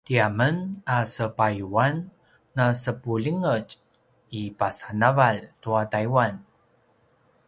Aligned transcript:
tiamen 0.07 0.55
a 0.93 0.97
sepayuan 1.13 1.95
na 2.57 2.65
sepulingetj 2.81 3.69
i 4.39 4.41
pasa 4.59 4.87
navalj 5.01 5.41
tua 5.61 5.81
taiwan 5.93 6.33